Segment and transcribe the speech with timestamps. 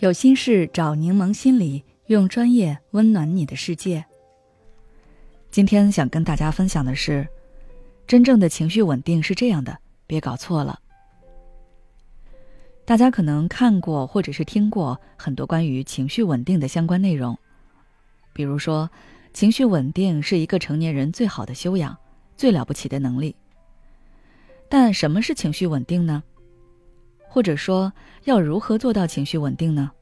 [0.00, 4.02] 有心事找柠檬心理，用专业温暖你的世界。
[5.50, 7.28] 今天想跟大家分享的是，
[8.06, 9.76] 真正的情绪稳定是这样的，
[10.06, 10.80] 别搞错了。
[12.86, 17.38] 大家可能看过或者是听过很多关于情绪稳定的相关内容，
[18.32, 18.88] 比如说，
[19.34, 21.94] 情绪稳定是一个成年人最好的修养，
[22.38, 23.36] 最了不起的能力。
[24.66, 26.22] 但什么是情绪稳定呢？
[27.32, 27.92] 或者说，
[28.24, 29.92] 要如何做到情绪稳定呢？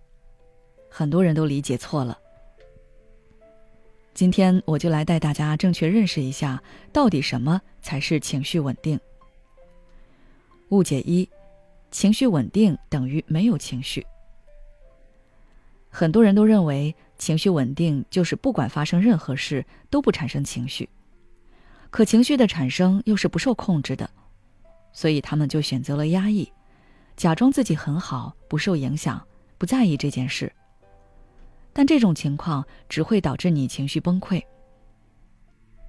[0.89, 2.19] 很多人都理解错了。
[4.15, 6.61] 今天我就来带大家正确认识一下，
[6.93, 8.99] 到底什么才是情绪稳定。
[10.71, 11.29] 误解一：
[11.91, 14.05] 情绪稳定等于没有情绪。
[15.89, 20.89] 很多人都认为情绪稳定就是不管发生任何事都不产生情绪，
[21.91, 24.11] 可情绪的产生又是不受控制的，
[24.93, 26.53] 所以他们就选择了压抑。
[27.17, 29.25] 假装自己很好，不受影响，
[29.57, 30.53] 不在意这件事。
[31.73, 34.43] 但这种情况只会导致你情绪崩溃。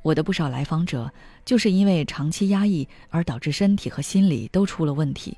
[0.01, 1.11] 我的不少来访者
[1.43, 5.37] 就是因为长期压抑而导致身体和心理都出了问题。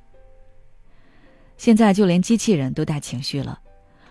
[1.57, 3.59] 现在就连机器人都带情绪了，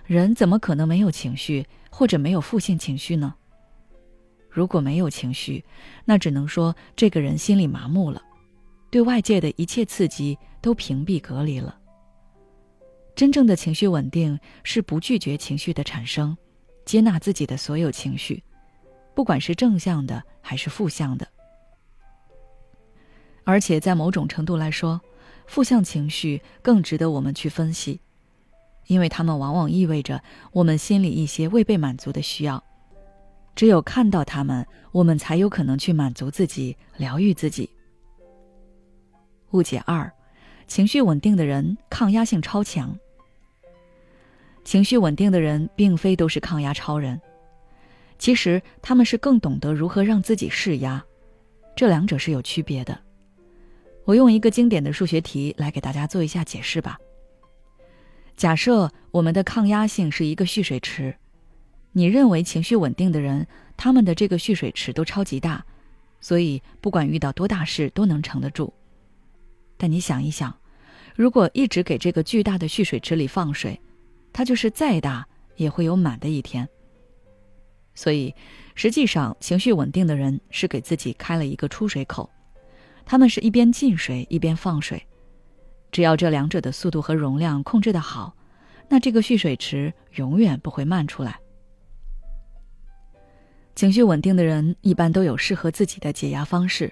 [0.07, 3.35] 人怎么可能没有情绪或者没有负性情绪呢？
[4.49, 5.65] 如果没有情绪，
[6.05, 8.21] 那只能说这个人心里麻木了。
[8.91, 11.80] 对外界的一切刺激都屏蔽隔离了。
[13.21, 16.35] 真正的情绪稳定是不拒绝情绪的产生，
[16.87, 18.43] 接纳自己的所有情绪，
[19.15, 21.29] 不管是正向的还是负向的。
[23.45, 24.99] 而且在某种程度来说，
[25.47, 28.01] 负向情绪更值得我们去分析，
[28.87, 32.65] 因为它们往往意味着我们心里一些未被满足的需要。
[33.55, 37.69] 只有看到它们，我们才有可能去满足自己，疗愈自己。
[39.51, 40.11] 误解二：
[40.67, 42.99] 情绪稳定的人抗压性超强。
[44.71, 47.21] 情绪稳定的人并非都是抗压超人，
[48.21, 51.05] 其实他们是更懂得如何让自己释压，
[51.75, 52.97] 这两者是有区别的。
[54.05, 57.01] 我用一个经典的数学题来给大家做一下解释吧。
[58.37, 61.17] 假设我们的抗压性是一个蓄水池，
[61.91, 65.67] 你认为情绪稳定的人，他们的这个蓄水池都超级大，
[66.21, 68.73] 所以不管遇到多大事都能撑得住。
[69.77, 70.57] 但你想一想，
[71.17, 73.81] 如果一直给这个巨大的蓄水池里放水，
[74.41, 76.67] 它就是再大也会有满的一天。
[77.95, 78.35] 所以，
[78.75, 82.31] 实际上情绪稳定的人是给自己开了一个出水口，
[83.05, 85.07] 他们是一边进水一边放水。
[85.93, 88.35] 只要这两者的速度和容量控制的好，
[88.89, 91.39] 那这个蓄水池永远不会漫出来。
[93.75, 96.91] 情绪稳定的人一般都有适合自己的解压方式。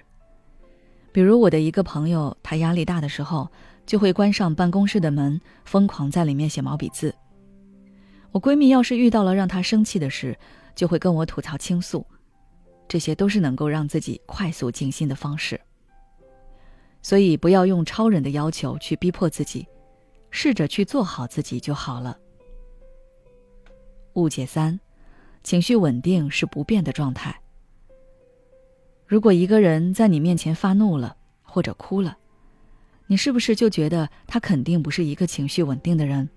[1.11, 3.49] 比如我的一个朋友，他压力大的时候，
[3.87, 7.11] 就会关上办公室的门，疯狂在里面写毛笔字。
[8.31, 10.37] 我闺蜜要是遇到了让她生气的事，
[10.75, 12.05] 就会跟我吐槽倾诉，
[12.87, 15.59] 这些都是能够让自己快速静心的方式。
[17.01, 19.65] 所以不要用超人的要求去逼迫自己，
[20.31, 22.17] 试着去做好自己就好了。
[24.13, 24.79] 误解三：
[25.43, 27.39] 情绪稳定是不变的状态。
[29.07, 32.17] 如果一个人在你面前发怒了或者哭了，
[33.07, 36.29] 你是不是就觉得他肯定不是一个情绪稳定的人？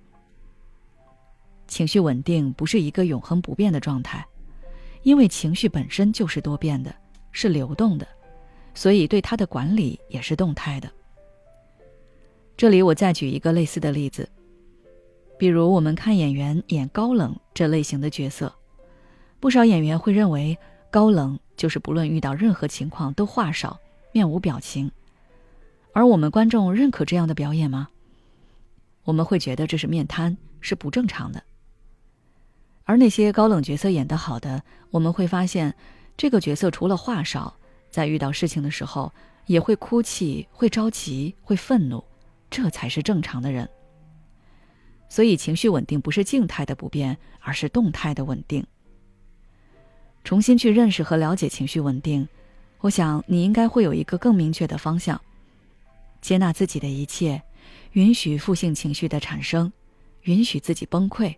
[1.72, 4.22] 情绪稳定不是一个永恒不变的状态，
[5.04, 6.94] 因为情绪本身就是多变的，
[7.30, 8.06] 是流动的，
[8.74, 10.92] 所以对它的管理也是动态的。
[12.58, 14.28] 这里我再举一个类似的例子，
[15.38, 18.54] 比如我们看演员演高冷这类型的角色，
[19.40, 20.58] 不少演员会认为
[20.90, 21.38] 高冷。
[21.54, 23.78] 就是不论遇到任何情况都话少、
[24.10, 24.90] 面无表情，
[25.92, 27.88] 而我们观众认可这样的表演吗？
[29.04, 31.40] 我们会觉得这是面瘫，是不正常的。
[32.92, 35.74] 而那些高冷角色演得好的，我们会发现，
[36.14, 37.56] 这个角色除了话少，
[37.88, 39.10] 在遇到事情的时候
[39.46, 42.04] 也会哭泣、会着急、会愤怒，
[42.50, 43.66] 这才是正常的人。
[45.08, 48.62] 所以，情绪稳定不是静态的不变，而是动态的稳定。
[50.22, 52.28] 重新去认识和了解情绪稳定，
[52.80, 55.18] 我想你应该会有一个更明确的方向。
[56.20, 57.40] 接纳自己的一切，
[57.92, 59.72] 允许负性情绪的产生，
[60.24, 61.34] 允许自己崩溃，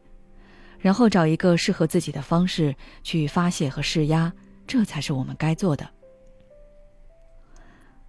[0.85, 4.31] 然后找一个适合自己的方式去发泄和释压，
[4.67, 5.89] 这才是我们该做的。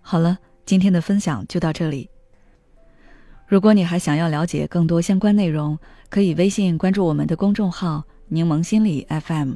[0.02, 2.10] 好了，今天的分享就到这里。
[3.48, 5.80] 如果你还想要了解更多相关内容，
[6.10, 9.54] 可以微信关注我们的公众号“柠檬心理 FM”。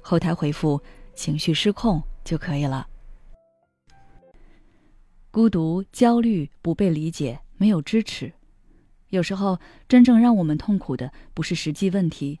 [0.00, 0.80] 后台回复
[1.14, 2.86] “情绪失控”就可以了。
[5.30, 8.32] 孤独、焦虑、不被理解、没有支持，
[9.10, 12.40] 有时候，真正让我们痛苦的不是实际问题，